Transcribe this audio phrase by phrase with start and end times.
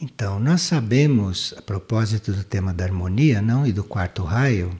[0.00, 4.78] Então, nós sabemos, a propósito do tema da harmonia, não, e do quarto raio,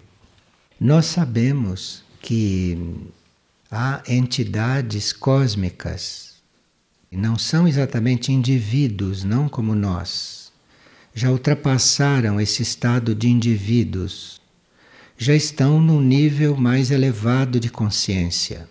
[0.80, 2.78] nós sabemos que
[3.68, 6.36] há entidades cósmicas,
[7.10, 10.52] não são exatamente indivíduos, não como nós.
[11.12, 14.40] Já ultrapassaram esse estado de indivíduos,
[15.16, 18.68] já estão num nível mais elevado de consciência.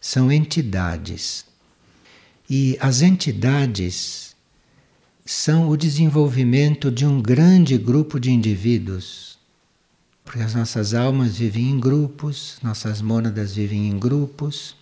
[0.00, 1.44] São entidades.
[2.48, 4.31] E as entidades
[5.24, 9.38] são o desenvolvimento de um grande grupo de indivíduos.
[10.24, 14.76] Porque as nossas almas vivem em grupos, nossas mônadas vivem em grupos,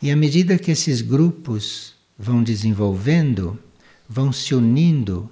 [0.00, 3.58] e à medida que esses grupos vão desenvolvendo,
[4.08, 5.30] vão se unindo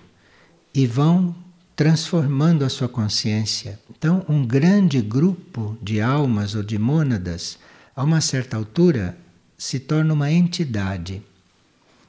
[0.72, 1.34] e vão
[1.74, 3.80] transformando a sua consciência.
[3.90, 7.58] Então, um grande grupo de almas ou de mônadas,
[7.96, 9.18] a uma certa altura,
[9.56, 11.22] se torna uma entidade.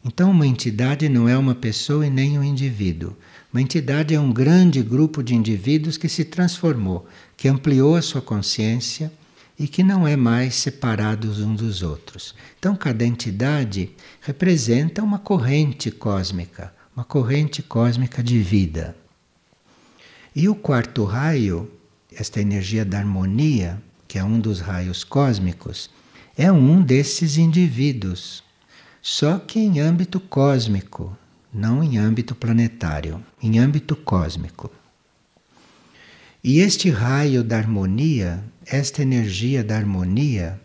[0.04, 3.16] Então, uma entidade não é uma pessoa e nem um indivíduo.
[3.54, 8.22] Uma entidade é um grande grupo de indivíduos que se transformou, que ampliou a sua
[8.22, 9.12] consciência
[9.60, 12.34] e que não é mais separados uns dos outros.
[12.58, 18.96] Então, cada entidade representa uma corrente cósmica, uma corrente cósmica de vida.
[20.36, 21.70] E o quarto raio,
[22.12, 25.92] esta energia da harmonia, que é um dos raios cósmicos,
[26.36, 28.44] é um desses indivíduos
[29.02, 31.18] só que em âmbito cósmico,
[31.54, 34.72] não em âmbito planetário, em âmbito cósmico.
[36.44, 40.60] E este raio da harmonia, esta energia da harmonia,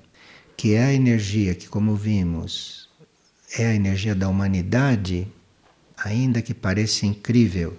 [0.57, 2.89] que é a energia que, como vimos,
[3.59, 5.27] é a energia da humanidade,
[5.97, 7.77] ainda que pareça incrível,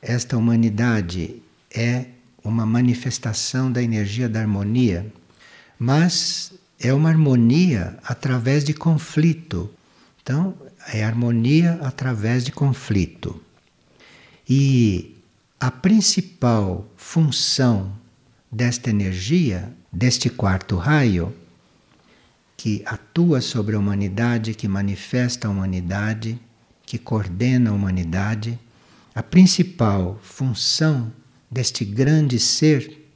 [0.00, 1.42] esta humanidade
[1.74, 2.06] é
[2.42, 5.10] uma manifestação da energia da harmonia,
[5.78, 9.70] mas é uma harmonia através de conflito,
[10.24, 10.54] então,
[10.90, 13.38] é harmonia através de conflito.
[14.48, 15.18] E
[15.60, 17.92] a principal função
[18.50, 21.34] desta energia, deste quarto raio,
[22.56, 26.40] que atua sobre a humanidade, que manifesta a humanidade,
[26.86, 28.58] que coordena a humanidade,
[29.14, 31.12] a principal função
[31.50, 33.10] deste grande ser,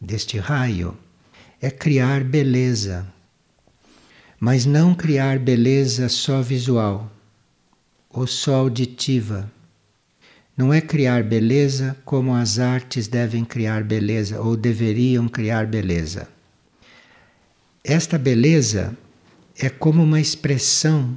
[0.00, 0.96] deste raio,
[1.60, 3.04] é criar beleza,
[4.44, 7.08] mas não criar beleza só visual
[8.10, 9.48] ou só auditiva.
[10.56, 16.26] Não é criar beleza como as artes devem criar beleza ou deveriam criar beleza.
[17.84, 18.98] Esta beleza
[19.56, 21.16] é como uma expressão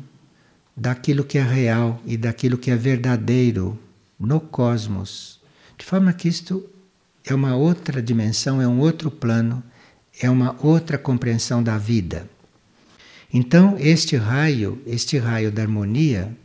[0.77, 3.75] daquilo que é real e daquilo que é verdadeiro
[4.19, 5.41] no cosmos.
[5.79, 6.63] De forma que isto
[7.25, 9.63] é uma outra dimensão, é um outro plano,
[10.21, 12.29] é uma outra compreensão da vida.
[13.33, 16.35] Então, este raio, este raio da harmonia,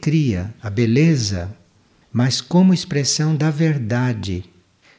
[0.00, 1.54] cria a beleza,
[2.12, 4.44] mas como expressão da verdade.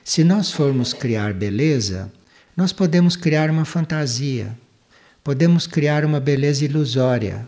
[0.04, 2.12] Se nós formos criar beleza,
[2.56, 4.58] nós podemos criar uma fantasia,
[5.24, 7.48] podemos criar uma beleza ilusória.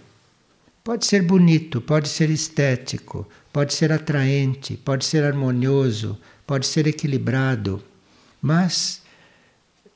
[0.84, 7.84] Pode ser bonito, pode ser estético, pode ser atraente, pode ser harmonioso, pode ser equilibrado,
[8.42, 9.02] mas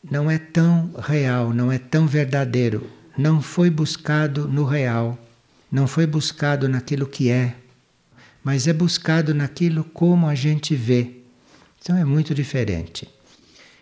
[0.09, 5.19] não é tão real, não é tão verdadeiro não foi buscado no real,
[5.69, 7.53] não foi buscado naquilo que é,
[8.41, 11.17] mas é buscado naquilo como a gente vê.
[11.81, 13.09] Então é muito diferente.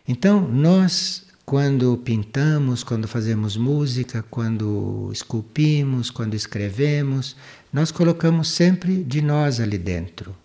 [0.07, 7.35] Então, nós, quando pintamos, quando fazemos música, quando esculpimos, quando escrevemos,
[7.71, 10.35] nós colocamos sempre de nós ali dentro.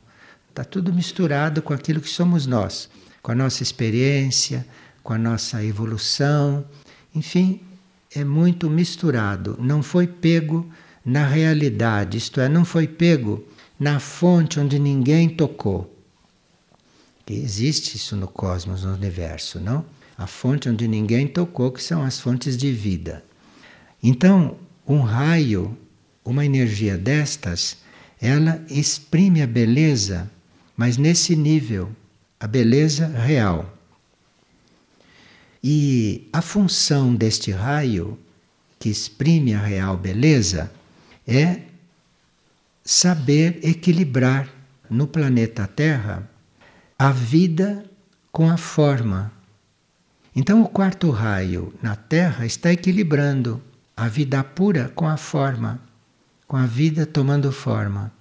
[0.51, 2.91] Está tudo misturado com aquilo que somos nós,
[3.23, 4.67] com a nossa experiência,
[5.03, 6.67] com a nossa evolução,
[7.15, 7.63] enfim,
[8.15, 10.71] é muito misturado, não foi pego
[11.05, 13.45] na realidade, isto é, não foi pego
[13.79, 15.93] na fonte onde ninguém tocou.
[17.27, 19.85] Que existe isso no cosmos, no universo, não?
[20.17, 23.25] A fonte onde ninguém tocou, que são as fontes de vida.
[24.03, 24.57] Então,
[24.87, 25.77] um raio,
[26.25, 27.79] uma energia destas,
[28.21, 30.31] ela exprime a beleza,
[30.77, 31.91] mas nesse nível,
[32.39, 33.77] a beleza real.
[35.63, 38.19] E a função deste raio,
[38.79, 40.73] que exprime a real beleza,
[41.27, 41.61] é
[42.85, 44.49] saber equilibrar
[44.91, 46.29] no planeta Terra
[46.99, 47.85] a vida
[48.33, 49.33] com a forma.
[50.35, 53.63] Então, o quarto raio na Terra está equilibrando
[53.97, 55.81] a vida pura com a forma,
[56.47, 58.13] com a vida tomando forma.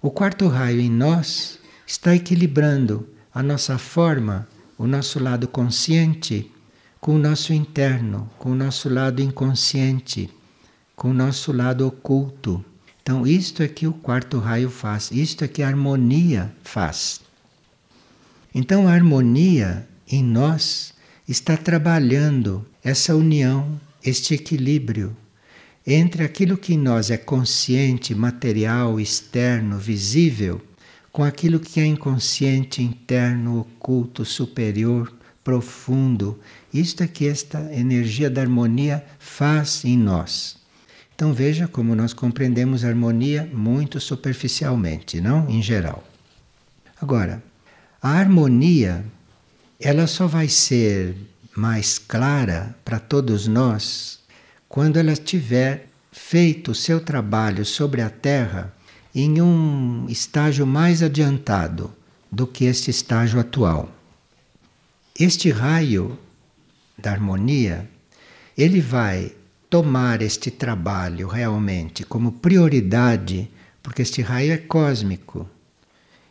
[0.00, 4.46] O quarto raio em nós está equilibrando a nossa forma,
[4.78, 6.52] o nosso lado consciente
[7.00, 10.30] com o nosso interno, com o nosso lado inconsciente,
[10.94, 12.64] com o nosso lado oculto.
[13.02, 17.20] Então, isto é que o quarto raio faz, isto é que a harmonia faz.
[18.54, 20.94] Então, a harmonia em nós
[21.28, 25.16] está trabalhando essa união, este equilíbrio
[25.86, 30.60] entre aquilo que em nós é consciente, material, externo, visível,
[31.12, 35.15] com aquilo que é inconsciente, interno, oculto, superior,
[35.46, 36.40] profundo.
[36.74, 40.56] Isto é que esta energia da harmonia faz em nós.
[41.14, 46.02] Então veja como nós compreendemos a harmonia muito superficialmente, não em geral.
[47.00, 47.40] Agora,
[48.02, 49.04] a harmonia
[49.78, 51.14] ela só vai ser
[51.56, 54.18] mais clara para todos nós
[54.68, 58.74] quando ela tiver feito o seu trabalho sobre a Terra
[59.14, 61.92] em um estágio mais adiantado
[62.32, 63.95] do que este estágio atual.
[65.18, 66.18] Este raio
[66.98, 67.88] da harmonia,
[68.56, 69.32] ele vai
[69.70, 73.50] tomar este trabalho realmente como prioridade,
[73.82, 75.48] porque este raio é cósmico.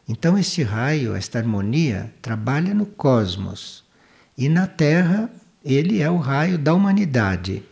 [0.07, 3.83] Então este raio, esta harmonia, trabalha no cosmos.
[4.37, 5.31] E na Terra,
[5.63, 7.63] ele é o raio da humanidade.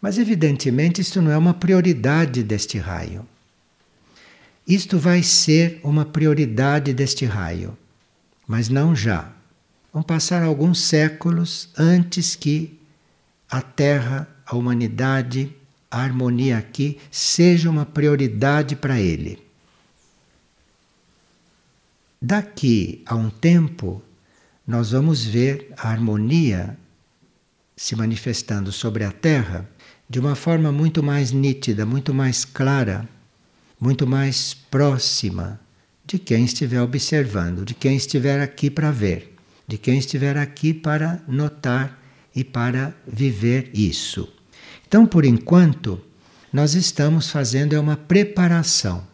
[0.00, 3.26] Mas evidentemente isto não é uma prioridade deste raio.
[4.68, 7.76] Isto vai ser uma prioridade deste raio,
[8.46, 9.35] mas não já.
[9.96, 12.78] Vão passar alguns séculos antes que
[13.50, 15.56] a Terra, a humanidade,
[15.90, 19.42] a harmonia aqui seja uma prioridade para ele.
[22.20, 24.02] Daqui a um tempo,
[24.66, 26.76] nós vamos ver a harmonia
[27.74, 29.66] se manifestando sobre a Terra
[30.10, 33.08] de uma forma muito mais nítida, muito mais clara,
[33.80, 35.58] muito mais próxima
[36.04, 39.35] de quem estiver observando, de quem estiver aqui para ver,
[39.66, 42.00] de quem estiver aqui para notar
[42.34, 44.32] e para viver isso.
[44.86, 46.00] Então, por enquanto,
[46.52, 49.06] nós estamos fazendo é uma preparação.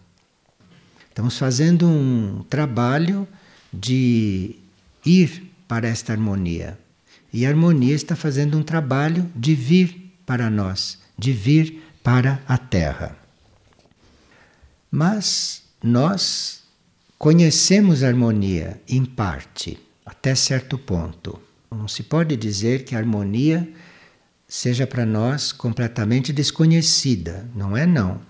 [1.08, 3.26] Estamos fazendo um trabalho
[3.72, 4.56] de
[5.04, 6.78] ir para esta harmonia.
[7.32, 12.58] E a harmonia está fazendo um trabalho de vir para nós, de vir para a
[12.58, 13.16] Terra.
[14.90, 16.62] Mas nós
[17.18, 19.78] conhecemos a harmonia em parte,
[20.22, 21.36] até certo ponto.
[21.68, 23.68] Não se pode dizer que a harmonia
[24.46, 28.20] seja para nós completamente desconhecida, não é não.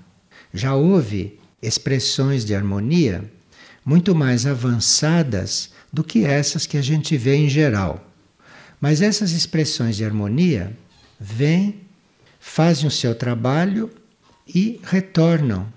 [0.55, 3.31] Já houve expressões de harmonia
[3.85, 8.11] muito mais avançadas do que essas que a gente vê em geral.
[8.81, 10.75] Mas essas expressões de harmonia
[11.21, 11.83] vêm
[12.41, 13.91] fazem o seu trabalho
[14.49, 15.71] e retornam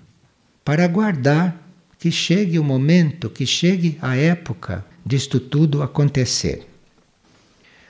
[0.64, 1.60] para aguardar
[1.98, 6.68] que chegue o momento, que chegue a época disto tudo acontecer.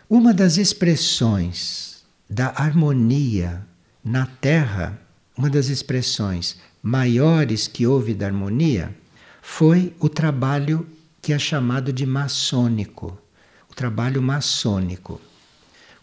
[0.08, 3.66] Uma das expressões da harmonia
[4.04, 5.00] na Terra,
[5.34, 8.94] uma das expressões maiores que houve da harmonia,
[9.40, 10.86] foi o trabalho
[11.22, 13.18] que é chamado de maçônico,
[13.70, 15.18] o trabalho maçônico.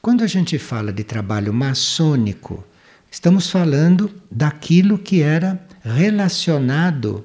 [0.02, 2.64] Quando a gente fala de trabalho maçônico,
[3.12, 7.24] estamos falando daquilo que era relacionado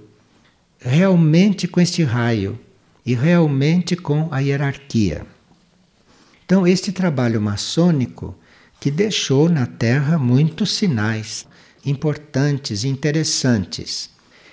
[0.79, 2.61] realmente com este raio
[3.09, 5.25] e realmente com a hierarquia.
[6.45, 8.37] Então, este trabalho maçônico
[8.79, 11.47] que deixou na Terra muitos sinais
[11.87, 14.11] importantes, interessantes,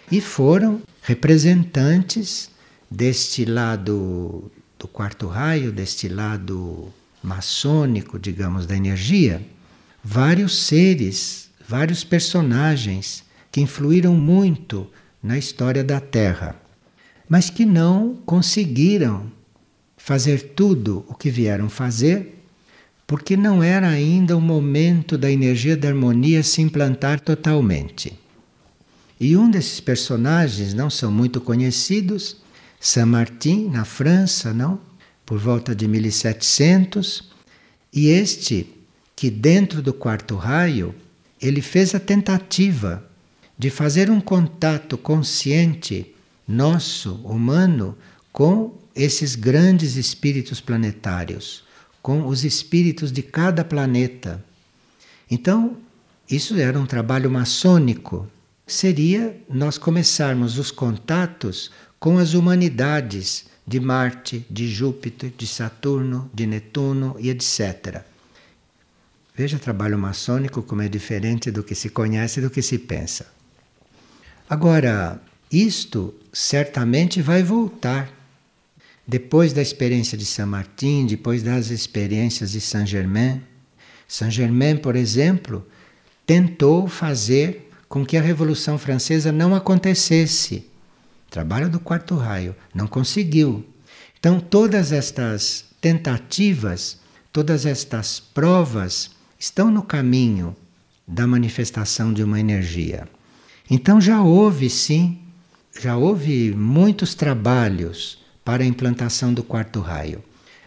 [0.10, 2.50] e foram representantes
[2.90, 9.46] deste lado do quarto raio, deste lado maçônico, digamos, da energia,
[10.02, 13.22] vários seres, vários personagens
[13.52, 14.90] que influíram muito
[15.22, 16.56] na história da Terra,
[17.27, 19.32] mas que não conseguiram
[19.98, 22.44] fazer tudo o que vieram fazer,
[23.08, 28.17] porque não era ainda o momento da energia da harmonia se implantar totalmente.
[29.20, 32.38] E um desses personagens não são muito conhecidos,
[32.79, 34.79] Saint Martin, na França, não?
[35.25, 37.32] por volta de 1700,
[37.91, 38.67] e este
[39.15, 40.94] que dentro do quarto raio
[41.41, 43.03] ele fez a tentativa
[43.58, 46.15] de fazer um contato consciente
[46.48, 47.98] nosso, humano,
[48.32, 51.64] com esses grandes espíritos planetários,
[52.02, 54.44] com os espíritos de cada planeta.
[55.30, 55.78] Então,
[56.30, 58.28] isso era um trabalho maçônico.
[58.66, 66.46] Seria nós começarmos os contatos com as humanidades de Marte, de Júpiter, de Saturno, de
[66.46, 68.04] Netuno e etc.
[69.36, 72.78] Veja o trabalho maçônico como é diferente do que se conhece e do que se
[72.78, 73.28] pensa.
[74.50, 75.20] Agora,
[75.52, 78.12] isto certamente vai voltar.
[79.08, 83.42] Depois da experiência de Saint Martin, depois das experiências de Saint Germain.
[84.06, 85.65] Saint Germain, por exemplo,
[86.25, 90.70] tentou fazer com que a Revolução Francesa não acontecesse.
[91.30, 93.65] Trabalho do quarto raio, não conseguiu.
[94.20, 97.00] Então, todas estas tentativas,
[97.32, 100.54] todas estas provas estão no caminho
[101.08, 103.08] da manifestação de uma energia.
[103.70, 105.22] Então, já houve sim,
[105.79, 110.24] já houve muitos trabalhos para a implantação do quarto raio.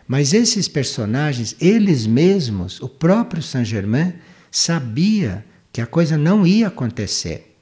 [0.07, 4.15] Mas esses personagens, eles mesmos, o próprio Saint-Germain,
[4.51, 7.57] sabia que a coisa não ia acontecer.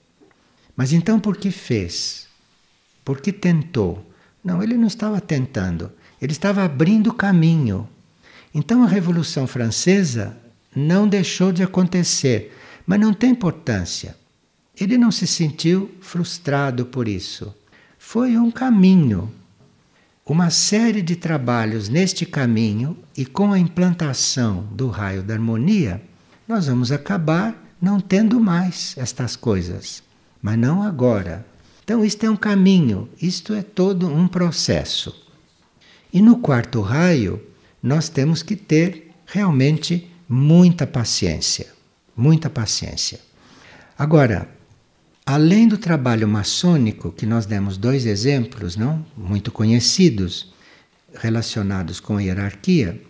[0.77, 2.27] Mas então por que fez?
[3.05, 4.05] Por que tentou?
[4.45, 5.91] Não, ele não estava tentando,
[6.23, 7.89] ele estava abrindo caminho.
[8.55, 10.37] Então a Revolução Francesa
[10.75, 14.17] não deixou de acontecer, mas não tem importância.
[14.79, 17.55] Ele não se sentiu frustrado por isso.
[17.99, 19.33] Foi um caminho,
[20.25, 26.03] uma série de trabalhos neste caminho, e com a implantação do raio da harmonia,
[26.47, 30.03] nós vamos acabar não tendo mais estas coisas,
[30.43, 31.47] mas não agora.
[31.83, 35.15] Então, isto é um caminho, isto é todo um processo.
[36.13, 37.41] E no quarto raio,
[37.83, 41.69] nós temos que ter realmente muita paciência.
[42.17, 43.21] Muita paciência.
[43.99, 44.49] Agora,
[45.27, 49.05] além do trabalho maçônico, que nós demos dois exemplos, não?
[49.17, 50.55] Muito conhecidos,
[51.13, 53.03] relacionados com a hierarquia,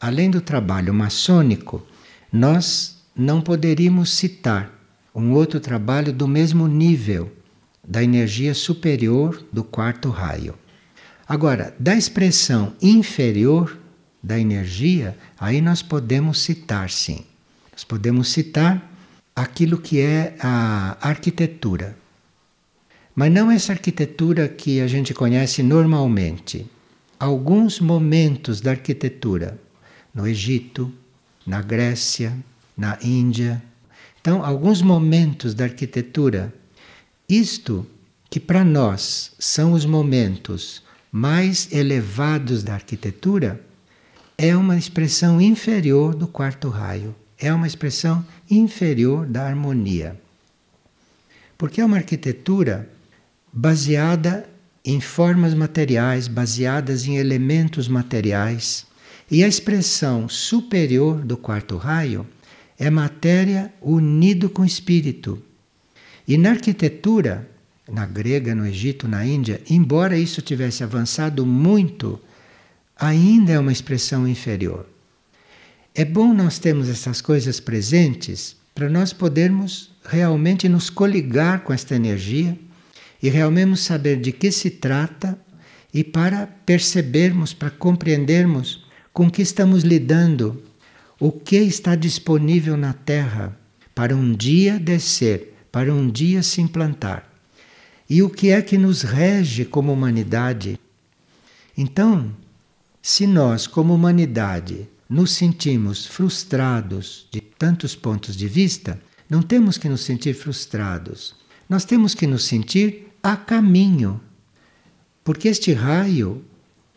[0.00, 1.86] além do trabalho maçônico,
[2.32, 4.76] nós não poderíamos citar
[5.14, 7.30] um outro trabalho do mesmo nível
[7.86, 10.54] da energia superior do quarto raio.
[11.28, 13.78] Agora, da expressão inferior
[14.22, 17.24] da energia, aí nós podemos citar sim.
[17.70, 18.91] Nós podemos citar
[19.34, 21.96] aquilo que é a arquitetura.
[23.14, 26.66] Mas não essa arquitetura que a gente conhece normalmente.
[27.18, 29.58] Alguns momentos da arquitetura
[30.14, 30.92] no Egito,
[31.46, 32.36] na Grécia,
[32.76, 33.62] na Índia.
[34.20, 36.52] Então, alguns momentos da arquitetura,
[37.28, 37.86] isto
[38.30, 43.60] que para nós são os momentos mais elevados da arquitetura,
[44.38, 50.18] é uma expressão inferior do quarto raio, é uma expressão inferior da harmonia.
[51.58, 52.88] Porque é uma arquitetura
[53.52, 54.48] baseada
[54.84, 58.86] em formas materiais, baseadas em elementos materiais,
[59.30, 62.26] e a expressão superior do quarto raio
[62.78, 65.42] é matéria unido com espírito.
[66.26, 67.48] E na arquitetura,
[67.88, 72.20] na grega, no Egito, na Índia, embora isso tivesse avançado muito,
[72.96, 74.91] ainda é uma expressão inferior.
[75.94, 81.94] É bom nós termos essas coisas presentes para nós podermos realmente nos coligar com esta
[81.94, 82.58] energia
[83.22, 85.38] e realmente saber de que se trata
[85.92, 90.62] e para percebermos, para compreendermos com que estamos lidando
[91.20, 93.54] o que está disponível na Terra
[93.94, 97.30] para um dia descer, para um dia se implantar.
[98.08, 100.80] E o que é que nos rege como humanidade?
[101.76, 102.34] Então,
[103.02, 109.88] se nós, como humanidade, nos sentimos frustrados de tantos pontos de vista, não temos que
[109.88, 111.36] nos sentir frustrados.
[111.68, 114.20] Nós temos que nos sentir a caminho.
[115.22, 116.42] Porque este raio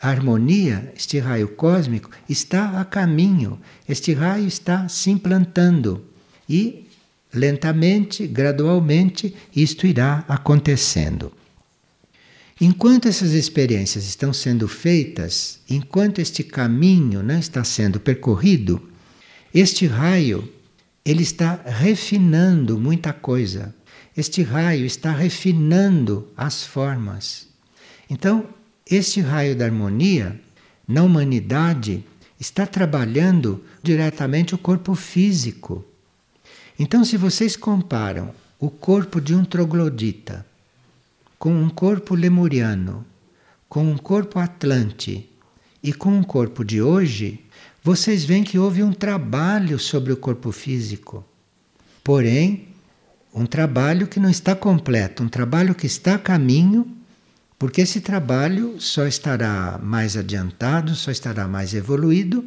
[0.02, 6.06] a harmonia, este raio cósmico, está a caminho, este raio está se implantando
[6.48, 6.88] e
[7.34, 11.32] lentamente, gradualmente, isto irá acontecendo.
[12.60, 18.82] Enquanto essas experiências estão sendo feitas, enquanto este caminho não está sendo percorrido,
[19.54, 20.50] este raio
[21.04, 23.76] ele está refinando muita coisa.
[24.16, 27.50] Este raio está refinando as formas.
[28.10, 28.48] Então,
[28.90, 30.40] este raio da harmonia,
[30.88, 32.06] na humanidade,
[32.40, 35.84] está trabalhando diretamente o corpo físico.
[36.80, 40.46] Então, se vocês comparam o corpo de um troglodita
[41.38, 43.06] com um corpo lemuriano,
[43.68, 45.30] com um corpo atlante
[45.84, 47.44] e com um corpo de hoje,
[47.84, 51.24] vocês veem que houve um trabalho sobre o corpo físico.
[52.04, 52.70] Porém,
[53.34, 56.96] um trabalho que não está completo, um trabalho que está a caminho
[57.58, 62.46] porque esse trabalho só estará mais adiantado, só estará mais evoluído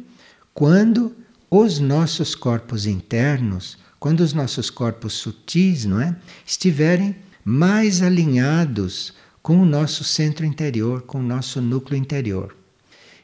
[0.53, 1.15] quando
[1.49, 6.15] os nossos corpos internos, quando os nossos corpos sutis, não é,
[6.45, 7.15] estiverem
[7.49, 12.55] mais alinhados com o nosso centro interior, com o nosso núcleo interior.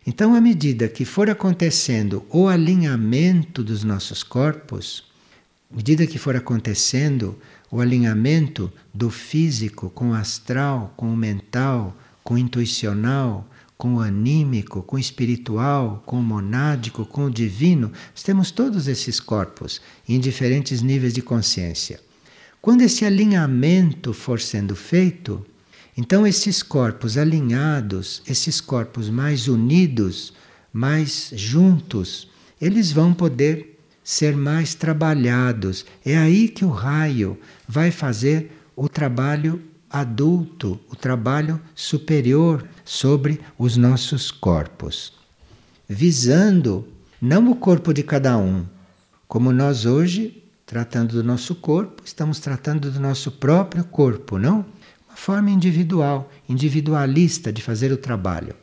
[0.08, 5.04] Então, à medida que for acontecendo o alinhamento dos nossos corpos,
[5.72, 7.38] à medida que for acontecendo
[7.70, 14.00] o alinhamento do físico com o astral, com o mental, com o intuicional, com o
[14.00, 19.82] anímico, com o espiritual, com o monádico, com o divino, nós temos todos esses corpos
[20.10, 22.00] em diferentes níveis de consciência.
[22.66, 25.46] Quando esse alinhamento for sendo feito,
[25.96, 30.34] então esses corpos alinhados, esses corpos mais unidos,
[30.74, 32.28] mais juntos,
[32.60, 35.86] eles vão poder ser mais trabalhados.
[36.04, 43.78] É aí que o raio vai fazer o trabalho adulto, o trabalho superior sobre os
[43.78, 45.14] nossos corpos,
[45.88, 46.88] visando
[47.22, 48.66] não o corpo de cada um,
[49.28, 54.66] como nós hoje, tratando do nosso corpo, estamos tratando do nosso próprio corpo, não?
[55.08, 58.56] Uma forma individual, individualista de fazer o trabalho.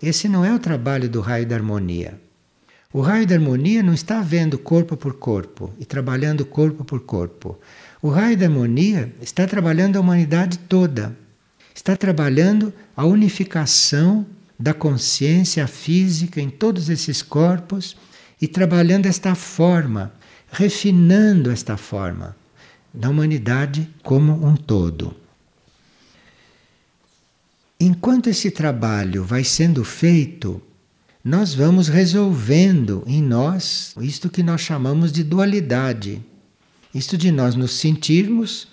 [0.00, 2.20] Esse não é o trabalho do raio da harmonia.
[2.92, 7.58] O raio da harmonia não está vendo corpo por corpo e trabalhando corpo por corpo.
[8.00, 11.14] O raio da harmonia está trabalhando a humanidade toda.
[11.74, 14.24] Está trabalhando a unificação
[14.58, 17.96] da consciência física em todos esses corpos
[18.40, 20.12] e trabalhando esta forma,
[20.50, 22.36] refinando esta forma
[22.92, 25.14] da humanidade como um todo.
[27.80, 30.60] Enquanto esse trabalho vai sendo feito,
[31.24, 36.20] nós vamos resolvendo em nós isto que nós chamamos de dualidade.
[36.92, 38.68] Isto de nós nos sentirmos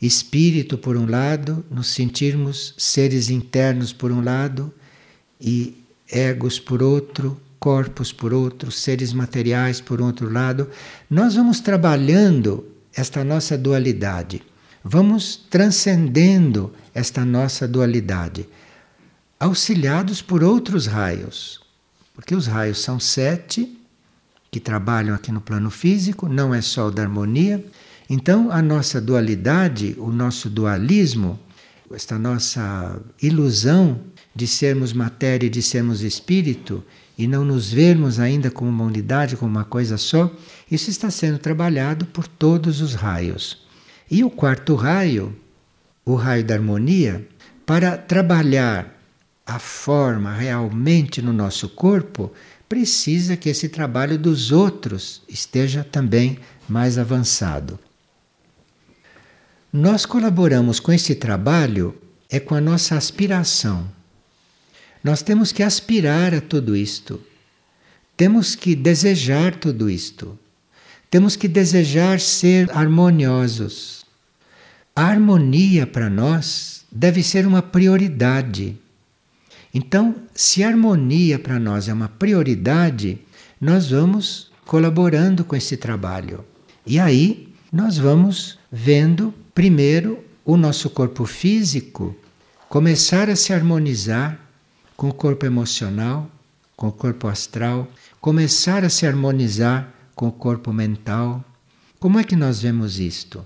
[0.00, 4.74] espírito por um lado, nos sentirmos seres internos por um lado
[5.40, 5.76] e
[6.10, 10.68] egos por outro, corpos por outro, seres materiais por outro lado,
[11.08, 14.42] nós vamos trabalhando esta nossa dualidade.
[14.82, 18.48] Vamos transcendendo esta nossa dualidade,
[19.38, 21.60] auxiliados por outros raios,
[22.12, 23.78] porque os raios são sete
[24.50, 27.64] que trabalham aqui no plano físico, não é só o da harmonia.
[28.10, 31.38] Então, a nossa dualidade, o nosso dualismo,
[31.94, 34.00] esta nossa ilusão
[34.34, 36.82] de sermos matéria e de sermos espírito
[37.16, 40.30] e não nos vermos ainda como uma unidade, como uma coisa só,
[40.70, 43.62] isso está sendo trabalhado por todos os raios.
[44.10, 45.36] E o quarto raio,
[46.04, 47.26] o raio da harmonia,
[47.64, 48.98] para trabalhar
[49.46, 52.32] a forma realmente no nosso corpo,
[52.68, 57.78] precisa que esse trabalho dos outros esteja também mais avançado.
[59.72, 61.94] Nós colaboramos com esse trabalho
[62.28, 63.86] é com a nossa aspiração.
[65.02, 67.20] Nós temos que aspirar a tudo isto.
[68.16, 70.38] Temos que desejar tudo isto.
[71.10, 74.04] Temos que desejar ser harmoniosos.
[74.94, 78.76] A harmonia para nós deve ser uma prioridade.
[79.74, 83.18] Então, se a harmonia para nós é uma prioridade,
[83.60, 86.44] nós vamos colaborando com esse trabalho.
[86.86, 92.14] E aí nós vamos vendo primeiro o nosso corpo físico
[92.68, 94.41] começar a se harmonizar
[95.02, 96.30] com o corpo emocional,
[96.76, 101.44] com o corpo astral, começar a se harmonizar com o corpo mental.
[101.98, 103.44] Como é que nós vemos isto?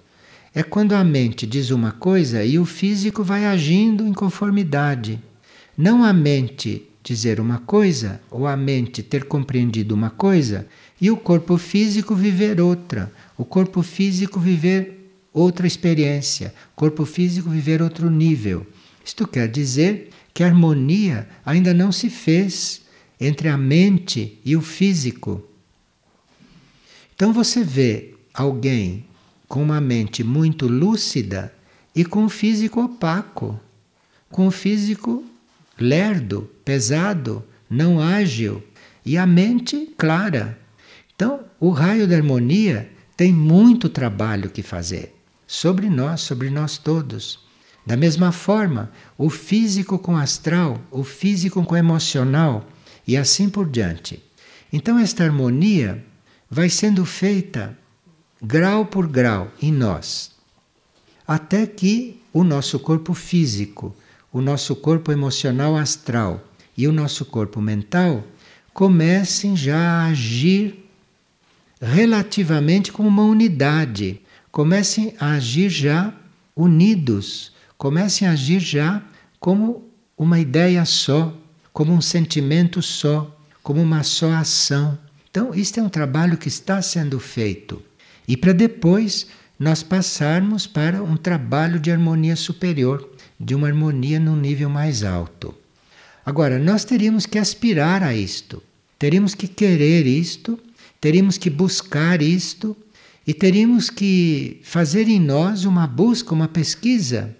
[0.55, 5.19] É quando a mente diz uma coisa e o físico vai agindo em conformidade.
[5.79, 10.66] Não a mente dizer uma coisa ou a mente ter compreendido uma coisa
[11.01, 17.49] e o corpo físico viver outra, o corpo físico viver outra experiência, o corpo físico
[17.49, 18.66] viver outro nível.
[19.03, 22.83] Isto quer dizer que a harmonia ainda não se fez
[23.18, 25.42] entre a mente e o físico.
[27.14, 29.07] Então você vê alguém
[29.49, 31.51] com uma mente muito lúcida
[31.94, 33.59] e com o físico opaco,
[34.29, 35.25] com o físico
[35.81, 38.62] lerdo, pesado, não ágil
[39.07, 40.59] e a mente clara.
[41.14, 45.14] Então, o raio da harmonia tem muito trabalho que fazer
[45.46, 47.46] sobre nós, sobre nós todos.
[47.87, 52.68] Da mesma forma, o físico com astral, o físico com emocional
[53.07, 54.20] e assim por diante.
[54.72, 56.05] Então, esta harmonia
[56.51, 57.79] vai sendo feita
[58.42, 60.33] grau por grau em nós,
[61.27, 63.94] até que o nosso corpo físico
[64.37, 66.46] o nosso corpo emocional astral
[66.77, 68.22] e o nosso corpo mental
[68.75, 70.85] comecem já a agir
[71.81, 74.20] relativamente como uma unidade,
[74.53, 76.12] comecem a agir já
[76.55, 79.03] unidos, comecem a agir já
[79.39, 81.37] como uma ideia só,
[81.73, 84.99] como um sentimento só, como uma só ação.
[85.31, 87.83] Então, isto é um trabalho que está sendo feito.
[88.27, 89.27] E para depois
[89.59, 93.09] nós passarmos para um trabalho de harmonia superior
[93.39, 95.55] de uma harmonia num nível mais alto.
[96.25, 98.62] Agora, nós teríamos que aspirar a isto,
[98.99, 100.59] teríamos que querer isto,
[101.01, 102.77] teríamos que buscar isto
[103.27, 107.37] e teríamos que fazer em nós uma busca, uma pesquisa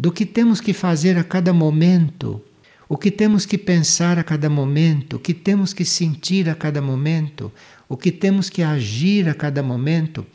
[0.00, 2.40] do que temos que fazer a cada momento,
[2.88, 6.80] o que temos que pensar a cada momento, o que temos que sentir a cada
[6.80, 7.52] momento,
[7.86, 10.26] o que temos que agir a cada momento,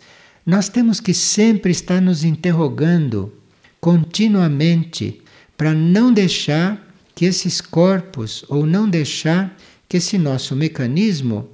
[0.46, 3.34] nós temos que sempre estar nos interrogando
[3.82, 5.20] continuamente
[5.58, 9.58] para não deixar que esses corpos ou não deixar
[9.90, 11.50] que esse nosso mecanismo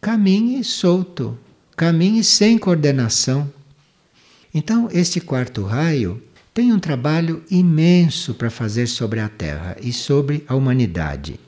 [0.00, 1.36] caminhe solto,
[1.76, 3.52] caminhe sem coordenação.
[4.54, 6.22] Então, este quarto raio
[6.56, 11.38] tem um trabalho imenso para fazer sobre a Terra e sobre a humanidade.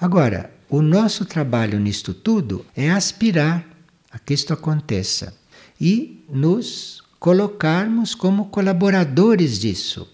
[0.00, 3.66] Agora, o nosso trabalho nisto tudo é aspirar
[4.08, 5.36] a que isto aconteça
[5.80, 10.08] e nos colocarmos como colaboradores disso.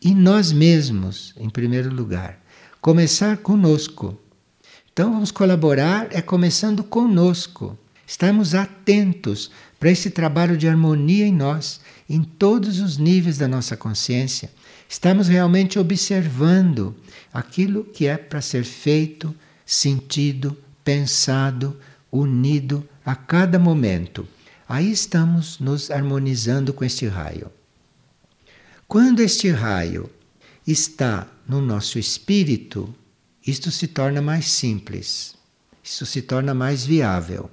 [0.00, 2.40] E nós mesmos, em primeiro lugar.
[2.80, 4.18] Começar conosco.
[4.90, 7.78] Então vamos colaborar é começando conosco.
[8.06, 13.76] Estamos atentos para esse trabalho de harmonia em nós, em todos os níveis da nossa
[13.76, 14.50] consciência.
[14.88, 16.94] Estamos realmente observando
[17.32, 21.76] aquilo que é para ser feito, sentido, pensado,
[22.10, 24.26] unido a cada momento.
[24.68, 27.50] Aí estamos nos harmonizando com este raio.
[28.88, 30.08] Quando este raio
[30.66, 32.94] está no nosso espírito,
[33.44, 35.34] isto se torna mais simples,
[35.82, 37.50] isso se torna mais viável.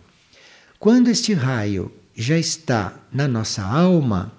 [0.79, 4.31] Quando este raio já está na nossa alma,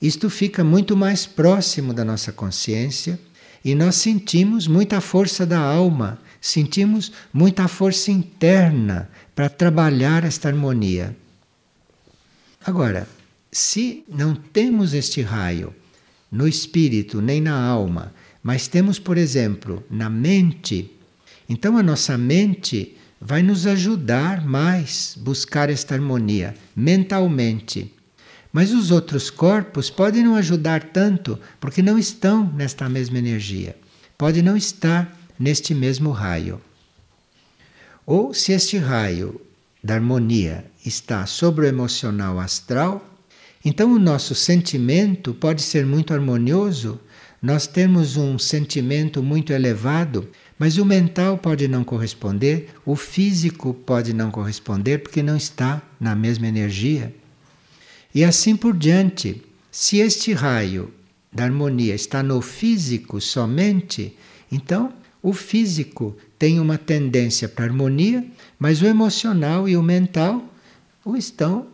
[0.00, 3.18] isto fica muito mais próximo da nossa consciência
[3.64, 11.16] e nós sentimos muita força da alma, sentimos muita força interna para trabalhar esta harmonia.
[12.64, 13.08] Agora,
[13.50, 15.74] se não temos este raio
[16.30, 20.90] no espírito nem na alma, mas temos, por exemplo, na mente,
[21.48, 27.92] então a nossa mente vai nos ajudar mais buscar esta harmonia mentalmente.
[28.52, 33.76] Mas os outros corpos podem não ajudar tanto porque não estão nesta mesma energia.
[34.16, 36.60] Pode não estar neste mesmo raio.
[38.06, 39.40] Ou se este raio
[39.82, 43.04] da harmonia está sobre o emocional astral,
[43.64, 47.00] então o nosso sentimento pode ser muito harmonioso,
[47.42, 50.28] nós temos um sentimento muito elevado,
[50.58, 56.14] mas o mental pode não corresponder, o físico pode não corresponder porque não está na
[56.14, 57.14] mesma energia.
[58.16, 59.42] E assim por diante.
[59.70, 60.90] Se este raio
[61.30, 64.16] da harmonia está no físico somente,
[64.50, 64.90] então
[65.22, 68.26] o físico tem uma tendência para harmonia,
[68.58, 70.42] mas o emocional e o mental
[71.04, 71.66] o estão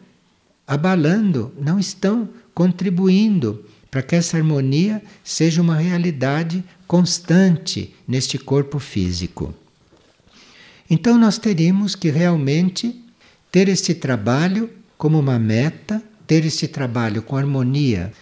[0.66, 9.54] abalando, não estão contribuindo para que essa harmonia seja uma realidade constante neste corpo físico.
[10.90, 13.00] Então nós teríamos que realmente
[13.52, 18.12] ter este trabalho como uma meta ter esse trabalho com harmonia,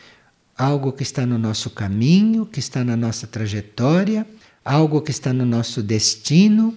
[0.57, 4.27] algo que está no nosso caminho, que está na nossa trajetória,
[4.65, 6.77] algo que está no nosso destino,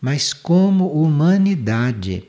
[0.00, 2.24] mas como humanidade.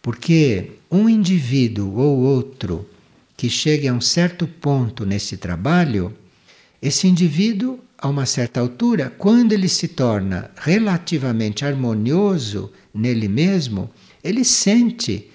[0.00, 2.88] Porque um indivíduo ou outro
[3.36, 6.14] que chegue a um certo ponto nesse trabalho,
[6.80, 13.88] esse indivíduo, a uma certa altura, quando ele se torna relativamente harmonioso nele mesmo,
[14.24, 15.30] ele sente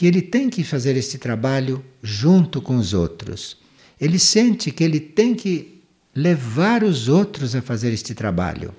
[0.00, 3.58] que ele tem que fazer esse trabalho junto com os outros.
[4.00, 5.82] Ele sente que ele tem que
[6.14, 8.74] levar os outros a fazer este trabalho.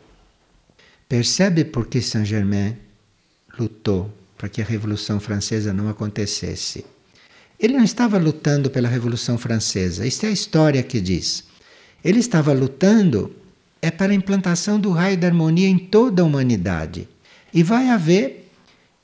[1.07, 2.75] Percebe por que Saint-Germain
[3.59, 6.83] lutou para que a Revolução Francesa não acontecesse?
[7.59, 11.43] Ele não estava lutando pela Revolução Francesa, isto é a história que diz.
[12.03, 13.31] Ele estava lutando
[13.79, 17.07] é para a implantação do raio da harmonia em toda a humanidade.
[17.53, 18.49] E vai haver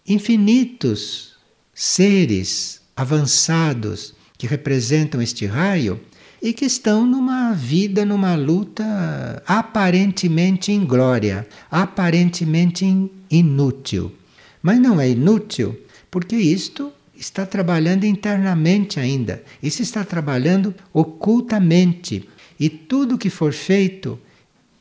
[0.07, 1.36] infinitos
[1.79, 6.01] seres avançados que representam este raio
[6.41, 12.83] e que estão numa vida, numa luta aparentemente inglória, aparentemente
[13.29, 14.11] inútil.
[14.59, 22.27] Mas não é inútil, porque isto está trabalhando internamente ainda, isso está trabalhando ocultamente.
[22.59, 24.19] E tudo que for feito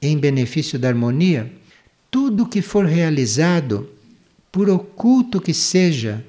[0.01, 1.53] em benefício da harmonia,
[2.11, 3.87] tudo que for realizado,
[4.51, 6.25] por oculto que seja,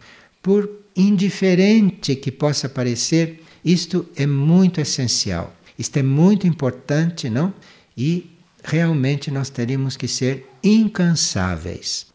[0.48, 5.54] por indiferente que possa parecer, isto é muito essencial.
[5.78, 7.54] Isto é muito importante, não?
[7.98, 8.32] E
[8.64, 12.08] realmente nós teríamos que ser incansáveis.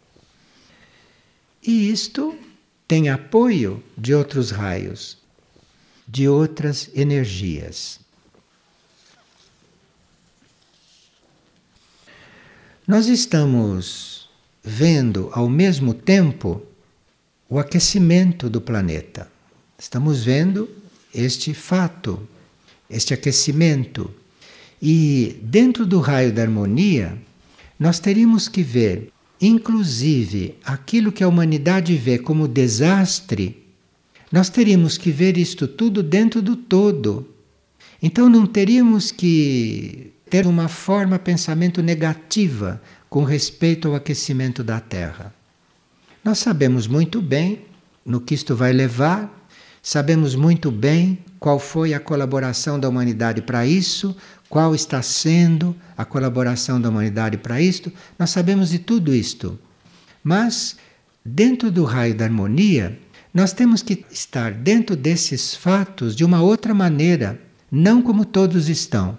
[1.63, 2.35] E isto
[2.89, 5.19] tem apoio de outros raios,
[6.09, 8.01] de outras energias.
[12.89, 14.31] Nós estamos
[14.65, 16.72] vendo ao mesmo tempo
[17.53, 19.31] o aquecimento do planeta.
[19.79, 20.71] Estamos vendo
[21.15, 22.27] este fato,
[22.89, 24.11] este aquecimento.
[24.81, 27.15] E dentro do raio da harmonia,
[27.79, 33.63] nós teríamos que ver, inclusive, aquilo que a humanidade vê como desastre,
[34.33, 37.29] nós teríamos que ver isto tudo dentro do todo.
[38.03, 45.42] Então não teríamos que ter uma forma pensamento negativa com respeito ao aquecimento da Terra.
[46.25, 47.65] Nós sabemos muito bem
[48.07, 49.49] no que isto vai levar,
[49.83, 54.17] sabemos muito bem qual foi a colaboração da humanidade para isso,
[54.49, 59.59] qual está sendo a colaboração da humanidade para isto, nós sabemos de tudo isto.
[60.23, 60.77] Mas,
[61.25, 63.01] dentro do raio da harmonia,
[63.35, 69.19] nós temos que estar dentro desses fatos de uma outra maneira, não como todos estão.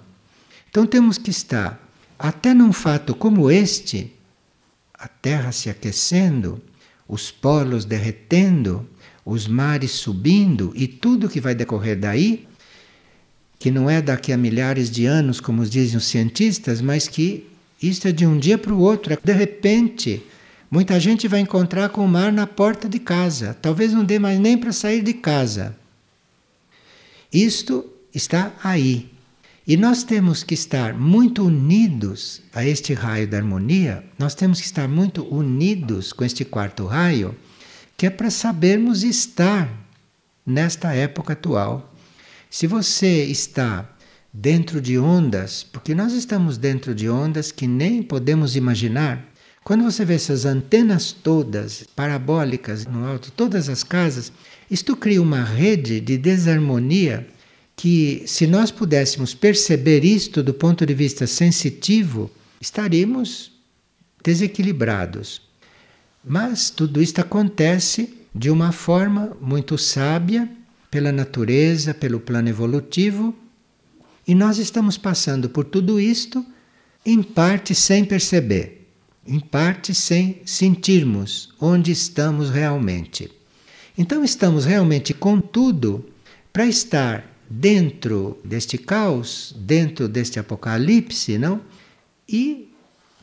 [0.69, 1.85] Então temos que estar
[2.17, 4.13] até num fato como este,
[4.93, 6.61] a Terra se aquecendo,
[7.07, 8.87] os polos derretendo,
[9.25, 12.47] os mares subindo e tudo que vai decorrer daí,
[13.59, 17.47] que não é daqui a milhares de anos, como dizem os cientistas, mas que
[17.81, 19.17] isto é de um dia para o outro.
[19.23, 20.21] De repente,
[20.69, 23.57] muita gente vai encontrar com o mar na porta de casa.
[23.61, 25.75] Talvez não dê mais nem para sair de casa.
[27.31, 29.12] Isto está aí.
[29.65, 34.65] E nós temos que estar muito unidos a este raio da harmonia, nós temos que
[34.65, 37.33] estar muito unidos com este quarto raio,
[37.95, 39.69] que é para sabermos estar
[40.45, 41.95] nesta época atual.
[42.49, 43.89] Se você está
[44.33, 49.25] dentro de ondas, porque nós estamos dentro de ondas que nem podemos imaginar.
[49.63, 54.33] Quando você vê essas antenas todas parabólicas no alto, todas as casas,
[54.69, 57.25] isto cria uma rede de desarmonia
[57.75, 62.29] que, se nós pudéssemos perceber isto do ponto de vista sensitivo,
[62.61, 63.51] estaríamos
[64.23, 65.41] desequilibrados.
[66.23, 70.49] Mas tudo isto acontece de uma forma muito sábia,
[70.89, 73.35] pela natureza, pelo plano evolutivo,
[74.27, 76.45] e nós estamos passando por tudo isto,
[77.05, 78.87] em parte sem perceber,
[79.25, 83.29] em parte sem sentirmos onde estamos realmente.
[83.97, 86.05] Então, estamos realmente com tudo
[86.53, 91.61] para estar dentro deste caos, dentro deste apocalipse, não?
[92.27, 92.73] E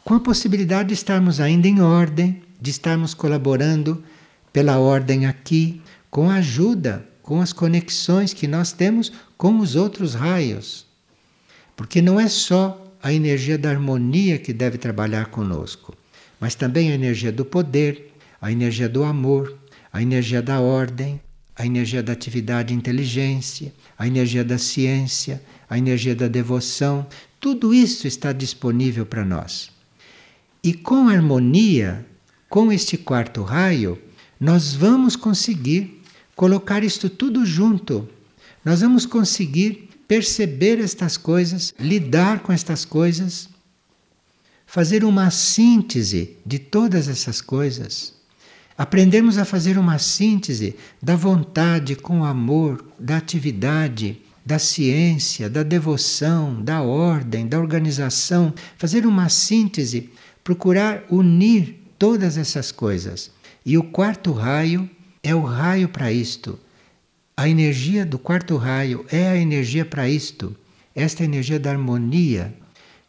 [0.04, 4.02] com a possibilidade de estarmos ainda em ordem, de estarmos colaborando
[4.52, 5.80] pela ordem aqui,
[6.10, 10.86] com a ajuda, com as conexões que nós temos com os outros raios.
[11.76, 15.96] Porque não é só a energia da harmonia que deve trabalhar conosco,
[16.38, 19.56] mas também a energia do poder, a energia do amor,
[19.92, 21.20] a energia da ordem,
[21.60, 27.06] a energia da atividade inteligência, a energia da ciência, a energia da devoção,
[27.38, 29.70] tudo isso está disponível para nós.
[30.64, 32.06] E com harmonia,
[32.48, 34.00] com este quarto raio,
[34.40, 36.02] nós vamos conseguir
[36.34, 38.08] colocar isto tudo junto.
[38.64, 43.50] Nós vamos conseguir perceber estas coisas, lidar com estas coisas,
[44.64, 48.14] fazer uma síntese de todas essas coisas.
[48.80, 55.62] Aprendemos a fazer uma síntese da vontade com o amor, da atividade, da ciência, da
[55.62, 60.08] devoção, da ordem, da organização, fazer uma síntese,
[60.42, 63.30] procurar unir todas essas coisas.
[63.66, 64.88] E o quarto raio
[65.22, 66.58] é o raio para isto.
[67.36, 70.56] A energia do quarto raio é a energia para isto.
[70.94, 72.54] Esta energia da harmonia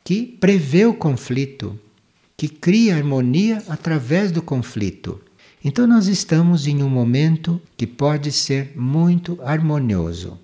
[0.03, 1.79] que prevê o conflito,
[2.35, 5.21] que cria harmonia através do conflito.
[5.63, 10.39] Então, nós estamos em um momento que pode ser muito harmonioso.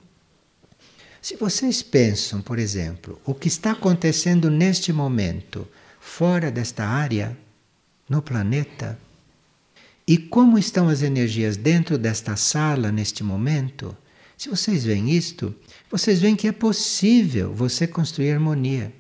[1.22, 5.68] Se vocês pensam, por exemplo, o que está acontecendo neste momento
[6.00, 7.38] fora desta área,
[8.08, 8.98] no planeta,
[10.08, 13.98] e como estão as energias dentro desta sala neste momento,
[14.38, 15.54] se vocês veem isto,
[15.92, 18.94] vocês veem que é possível você construir harmonia.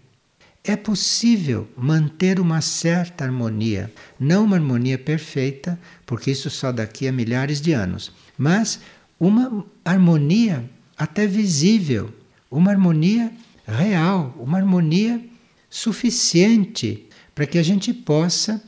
[0.69, 7.11] É possível manter uma certa harmonia, não uma harmonia perfeita, porque isso só daqui a
[7.13, 8.81] milhares de anos, mas
[9.17, 12.13] uma harmonia até visível,
[12.51, 13.31] uma harmonia
[13.65, 15.23] real, uma harmonia
[15.69, 18.61] suficiente para que a gente possa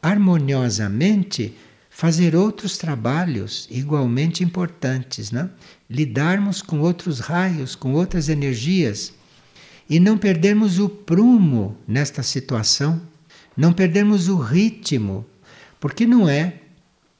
[0.00, 1.56] harmoniosamente
[1.90, 5.50] fazer outros trabalhos igualmente importantes, né?
[5.90, 9.12] lidarmos com outros raios, com outras energias
[9.90, 13.02] e não perdermos o prumo nesta situação,
[13.56, 15.26] não perdermos o ritmo,
[15.80, 16.54] porque não é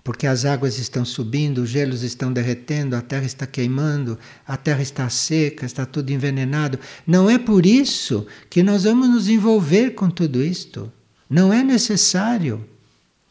[0.02, 4.80] porque as águas estão subindo, os gelos estão derretendo, a terra está queimando, a terra
[4.80, 6.78] está seca, está tudo envenenado.
[7.06, 10.90] Não é por isso que nós vamos nos envolver com tudo isto.
[11.28, 12.64] Não é necessário.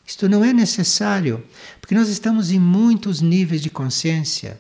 [0.06, 1.44] Isto não é necessário,
[1.80, 4.60] porque nós estamos em muitos níveis de consciência.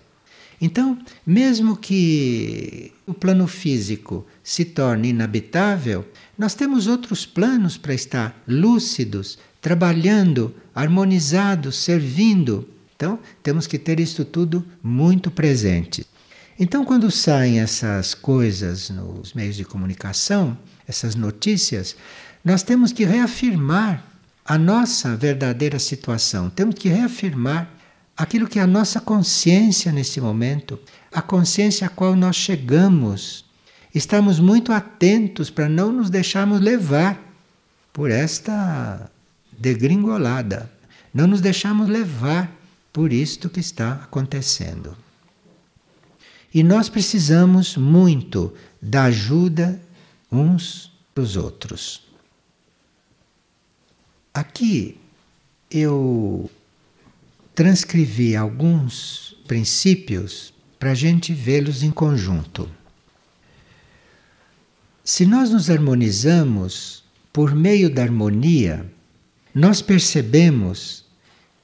[0.62, 6.06] Então, mesmo que o plano físico se torne inabitável,
[6.38, 14.26] nós temos outros planos para estar lúcidos, trabalhando, harmonizados, servindo Então, temos que ter isso
[14.26, 16.06] tudo muito presente.
[16.60, 21.95] Então, quando saem essas coisas nos meios de comunicação, essas notícias,
[22.43, 24.06] nós temos que reafirmar
[24.43, 27.72] a nossa verdadeira situação, temos que reafirmar
[28.19, 30.77] aquilo que é a nossa consciência nesse momento,
[31.10, 33.45] a consciência a qual nós chegamos.
[33.95, 37.17] Estamos muito atentos para não nos deixarmos levar
[37.93, 39.10] por esta
[39.58, 40.69] degringolada,
[41.13, 42.53] não nos deixarmos levar
[42.91, 44.97] por isto que está acontecendo.
[46.53, 49.82] E nós precisamos muito da ajuda
[50.29, 52.01] uns dos outros.
[54.34, 54.97] Aqui
[55.71, 56.49] eu
[57.60, 62.72] transcrevi alguns princípios para a gente vê-los em conjunto.
[65.04, 68.89] Se nós nos harmonizamos por meio da harmonia,
[69.54, 71.04] nós percebemos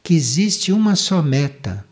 [0.04, 1.86] que existe uma só meta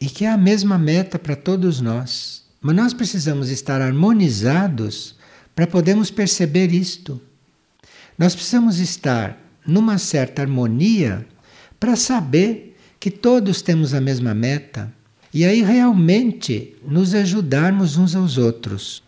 [0.00, 2.42] e que é a mesma meta para todos nós.
[2.58, 5.14] Mas nós precisamos estar harmonizados
[5.54, 7.20] para podermos perceber isto.
[8.16, 11.26] Nós precisamos estar numa certa harmonia
[11.82, 14.94] para saber que todos temos a mesma meta
[15.34, 19.02] e aí realmente nos ajudarmos uns aos outros.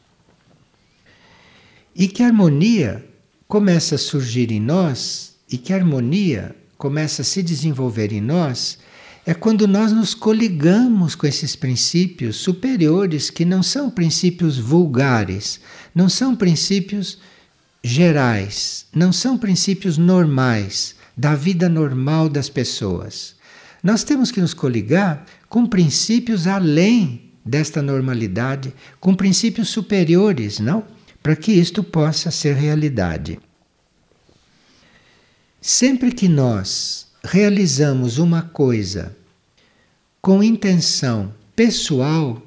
[1.94, 3.08] E que a harmonia
[3.46, 8.80] começa a surgir em nós e que a harmonia começa a se desenvolver em nós
[9.24, 15.60] é quando nós nos coligamos com esses princípios superiores que não são princípios vulgares,
[15.94, 17.18] não são princípios
[17.84, 23.37] gerais, não são princípios normais da vida normal das pessoas.
[23.83, 30.85] Nós temos que nos coligar com princípios além desta normalidade, com princípios superiores, não?
[31.22, 33.38] Para que isto possa ser realidade.
[35.61, 39.16] Sempre que nós realizamos uma coisa
[40.20, 42.42] com intenção pessoal,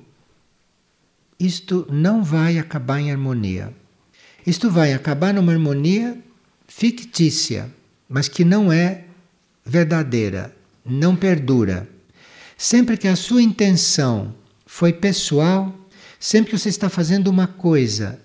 [1.39, 3.73] isto não vai acabar em harmonia.
[4.45, 6.17] Isto vai acabar numa harmonia
[6.67, 7.71] fictícia,
[8.09, 9.05] mas que não é
[9.65, 11.87] verdadeira, não perdura.
[12.57, 14.33] Sempre que a sua intenção
[14.65, 15.73] foi pessoal,
[16.19, 18.19] sempre que você está fazendo uma coisa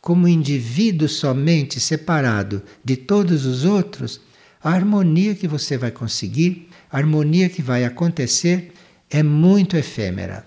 [0.00, 4.20] como indivíduo somente separado de todos os outros,
[4.62, 8.72] a harmonia que você vai conseguir, a harmonia que vai acontecer
[9.10, 10.46] é muito efêmera.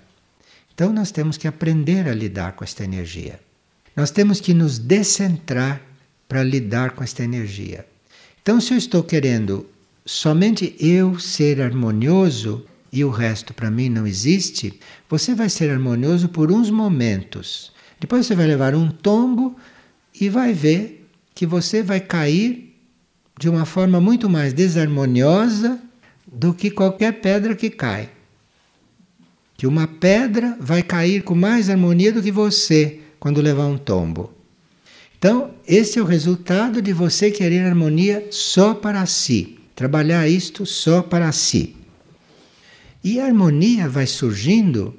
[0.74, 3.40] Então nós temos que aprender a lidar com esta energia.
[3.96, 5.82] Nós temos que nos descentrar
[6.28, 7.84] para lidar com esta energia.
[8.48, 9.66] Então, se eu estou querendo
[10.06, 14.80] somente eu ser harmonioso e o resto para mim não existe,
[15.10, 17.74] você vai ser harmonioso por uns momentos.
[18.00, 19.58] Depois você vai levar um tombo
[20.18, 21.06] e vai ver
[21.36, 22.74] que você vai cair
[23.38, 25.78] de uma forma muito mais desarmoniosa
[26.26, 28.10] do que qualquer pedra que cai.
[29.58, 34.37] Que uma pedra vai cair com mais harmonia do que você quando levar um tombo.
[35.18, 41.02] Então, esse é o resultado de você querer harmonia só para si, trabalhar isto só
[41.02, 41.76] para si.
[43.04, 44.94] E a harmonia vai surgindo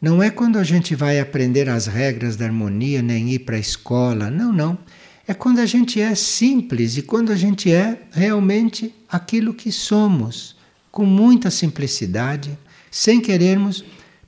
[0.00, 3.60] não é quando a gente vai aprender as regras da harmonia, nem ir para a
[3.60, 4.30] escola.
[4.30, 4.78] Não, não.
[5.28, 10.56] É quando a gente é simples e quando a gente é realmente aquilo que somos,
[10.90, 12.58] com muita simplicidade,
[12.90, 13.84] sem querermos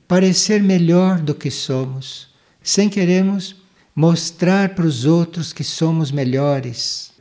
[0.07, 2.29] parecer melhor do que somos,
[2.61, 3.55] sem querermos
[3.95, 7.11] mostrar para os outros que somos melhores.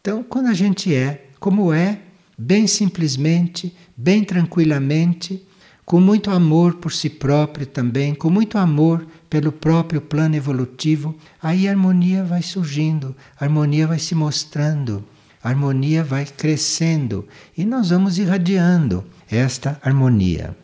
[0.00, 2.00] Então, quando a gente é como é,
[2.38, 5.44] bem simplesmente, bem tranquilamente,
[5.84, 11.66] com muito amor por si próprio também, com muito amor pelo próprio plano evolutivo, aí
[11.66, 15.04] a harmonia vai surgindo, a harmonia vai se mostrando,
[15.42, 20.56] a harmonia vai crescendo e nós vamos irradiando esta harmonia.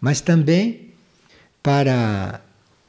[0.00, 0.90] Mas também,
[1.62, 2.40] para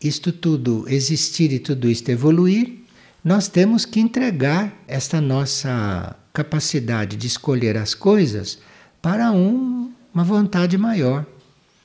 [0.02, 2.80] isto tudo existir e tudo isto evoluir,
[3.24, 8.60] nós temos que entregar esta nossa capacidade de escolher as coisas
[9.02, 11.26] para um uma vontade maior,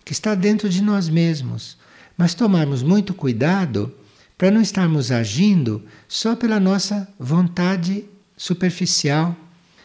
[0.05, 1.77] que está dentro de nós mesmos.
[2.17, 3.93] Mas tomarmos muito cuidado
[4.37, 8.05] para não estarmos agindo só pela nossa vontade
[8.37, 9.37] superficial,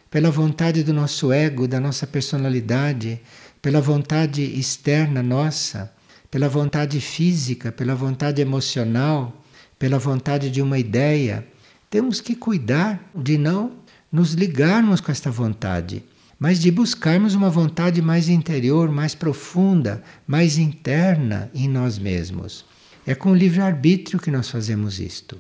[0.10, 3.22] pela vontade do nosso ego, da nossa personalidade,
[3.62, 5.92] pela vontade externa nossa,
[6.32, 9.44] pela vontade física, pela vontade emocional,
[9.78, 11.46] pela vontade de uma ideia.
[11.90, 13.74] Temos que cuidar de não
[14.12, 16.04] nos ligarmos com esta vontade
[16.42, 22.66] mas de buscarmos uma vontade mais interior, mais profunda, mais interna em nós mesmos.
[23.06, 25.40] É com o livre-arbítrio que nós fazemos isto.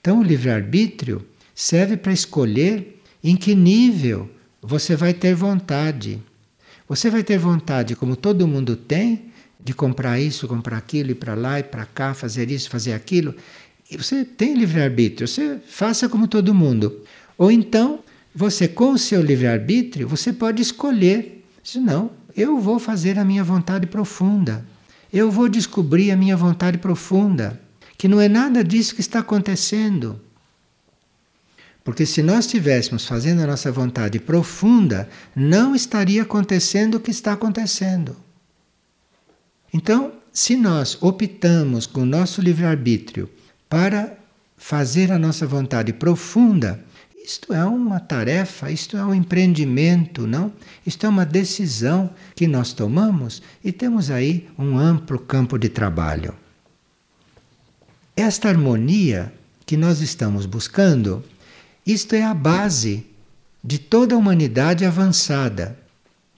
[0.00, 1.24] Então, o livre-arbítrio
[1.54, 4.28] serve para escolher em que nível
[4.60, 6.20] você vai ter vontade.
[6.88, 9.30] Você vai ter vontade, como todo mundo tem,
[9.64, 13.34] de comprar isso, comprar aquilo, ir para lá e para cá, fazer isso, fazer aquilo.
[13.90, 17.02] E você tem livre-arbítrio, você faça como todo mundo.
[17.38, 18.00] Ou então,
[18.34, 21.44] você com o seu livre-arbítrio, você pode escolher.
[21.62, 24.64] Se não, eu vou fazer a minha vontade profunda.
[25.12, 27.60] Eu vou descobrir a minha vontade profunda,
[27.98, 30.18] que não é nada disso que está acontecendo.
[31.84, 37.32] Porque se nós estivéssemos fazendo a nossa vontade profunda, não estaria acontecendo o que está
[37.32, 38.16] acontecendo.
[39.72, 43.28] Então, se nós optamos com o nosso livre-arbítrio
[43.68, 44.16] para
[44.56, 46.84] fazer a nossa vontade profunda,
[47.24, 50.52] isto é uma tarefa, isto é um empreendimento, não?
[50.84, 56.34] Isto é uma decisão que nós tomamos e temos aí um amplo campo de trabalho.
[58.16, 59.32] Esta harmonia
[59.64, 61.24] que nós estamos buscando
[61.86, 63.06] isto é a base
[63.62, 65.78] de toda a humanidade avançada,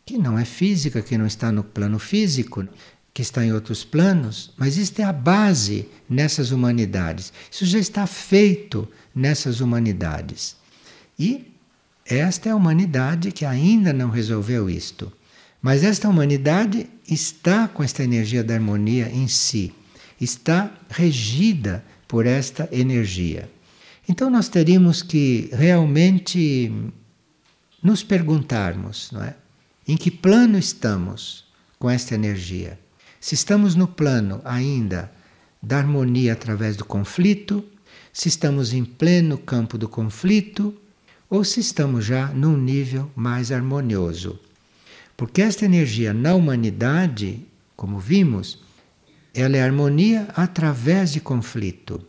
[0.05, 2.67] que não é física, que não está no plano físico,
[3.15, 7.33] que está em outros planos, mas isto é a base nessas humanidades.
[7.49, 10.57] Isso já está feito nessas humanidades.
[11.17, 11.55] E
[12.05, 15.13] esta é a humanidade que ainda não resolveu isto.
[15.63, 19.73] Mas esta humanidade está com esta energia da harmonia em si,
[20.21, 23.49] está regida por esta energia.
[24.09, 26.71] Então nós teríamos que realmente
[27.81, 29.37] nos perguntarmos, não é?
[29.87, 31.45] Em que plano estamos
[31.79, 32.79] com esta energia?
[33.25, 35.11] Se estamos no plano ainda
[35.63, 37.65] da harmonia através do conflito,
[38.13, 40.75] se estamos em pleno campo do conflito,
[41.31, 44.39] ou se estamos já num nível mais harmonioso.
[45.17, 47.41] Porque esta energia na humanidade,
[47.75, 48.63] como vimos,
[49.33, 52.07] ela é harmonia através de conflito.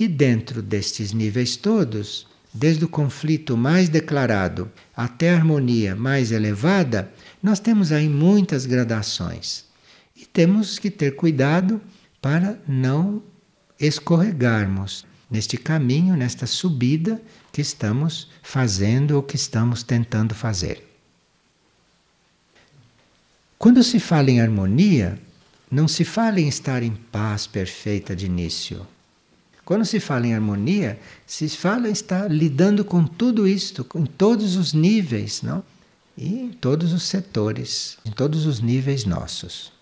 [0.00, 7.12] E dentro destes níveis todos, desde o conflito mais declarado até a harmonia mais elevada,
[7.42, 9.67] nós temos aí muitas gradações.
[10.18, 11.80] E temos que ter cuidado
[12.20, 13.22] para não
[13.78, 20.84] escorregarmos neste caminho, nesta subida que estamos fazendo ou que estamos tentando fazer.
[23.56, 25.20] Quando se fala em harmonia,
[25.70, 28.84] não se fala em estar em paz perfeita de início.
[29.64, 34.56] Quando se fala em harmonia, se fala em estar lidando com tudo isto, em todos
[34.56, 35.62] os níveis, não?
[36.16, 39.77] E em todos os setores, em todos os níveis nossos.